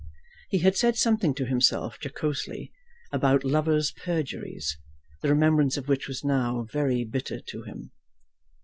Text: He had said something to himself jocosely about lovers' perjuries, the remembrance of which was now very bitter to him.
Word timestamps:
He 0.49 0.57
had 0.57 0.75
said 0.75 0.95
something 0.95 1.35
to 1.35 1.45
himself 1.45 1.99
jocosely 2.03 2.71
about 3.11 3.43
lovers' 3.43 3.91
perjuries, 3.91 4.75
the 5.21 5.29
remembrance 5.29 5.77
of 5.77 5.87
which 5.87 6.07
was 6.07 6.23
now 6.23 6.63
very 6.71 7.03
bitter 7.03 7.39
to 7.39 7.61
him. 7.61 7.91